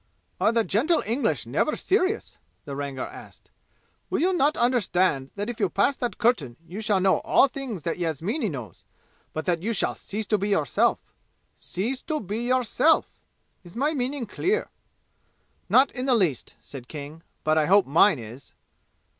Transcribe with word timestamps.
"Are 0.39 0.51
the 0.51 0.63
gentle 0.63 1.03
English 1.05 1.45
never 1.45 1.75
serious?" 1.75 2.39
the 2.65 2.75
Rangar 2.75 3.05
asked. 3.05 3.51
"Will 4.09 4.19
you 4.19 4.33
not 4.33 4.57
understand 4.57 5.29
that 5.35 5.47
if 5.47 5.59
you 5.59 5.69
pass 5.69 5.95
that 5.97 6.17
curtain 6.17 6.57
you 6.67 6.81
shall 6.81 6.99
know 6.99 7.19
all 7.19 7.47
things 7.47 7.83
that 7.83 7.99
Yasmini 7.99 8.49
knows, 8.49 8.83
but 9.31 9.45
that 9.45 9.61
you 9.61 9.73
shall 9.73 9.93
cease 9.93 10.25
to 10.25 10.39
be 10.39 10.49
yourself? 10.49 10.97
Cease 11.55 12.01
to 12.01 12.19
be 12.19 12.39
yourself! 12.47 13.11
Is 13.63 13.75
my 13.75 13.93
meaning 13.93 14.25
clear?" 14.25 14.71
"Not 15.69 15.91
in 15.91 16.07
the 16.07 16.15
least," 16.15 16.55
said 16.63 16.87
King, 16.87 17.21
"but 17.43 17.59
I 17.59 17.67
hope 17.67 17.85
mine 17.85 18.17
is!" 18.17 18.55